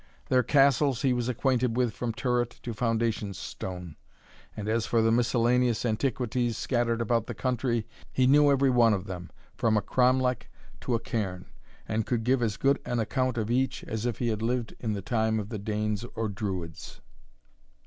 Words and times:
Their 0.29 0.41
castles 0.41 1.03
he 1.03 1.13
was 1.13 1.29
acquainted 1.29 1.77
with 1.77 1.93
from 1.93 2.11
turret 2.11 2.57
to 2.63 2.73
foundation 2.73 3.35
stone; 3.35 3.97
and 4.57 4.67
as 4.67 4.87
for 4.87 4.99
the 4.99 5.11
miscellaneous 5.11 5.85
antiquities 5.85 6.57
scattered 6.57 7.01
about 7.01 7.27
the 7.27 7.35
country, 7.35 7.85
he 8.11 8.25
knew 8.25 8.49
every 8.49 8.71
one 8.71 8.95
of 8.95 9.05
them, 9.05 9.29
from 9.53 9.77
a 9.77 9.81
cromlech 9.83 10.49
to 10.79 10.95
a 10.95 10.99
cairn, 10.99 11.45
and 11.87 12.07
could 12.07 12.23
give 12.23 12.41
as 12.41 12.57
good 12.57 12.79
an 12.83 12.99
account 12.99 13.37
of 13.37 13.51
each 13.51 13.83
as 13.83 14.07
if 14.07 14.17
he 14.17 14.29
had 14.29 14.41
lived 14.41 14.75
in 14.79 14.93
the 14.93 15.03
time 15.03 15.39
of 15.39 15.49
the 15.49 15.59
Danes 15.59 16.03
or 16.15 16.27
Druids. 16.29 16.99